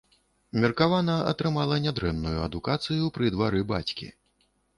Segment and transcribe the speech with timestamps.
[0.61, 4.11] Меркавана атрымала нядрэнную адукацыю пры двары бацькі.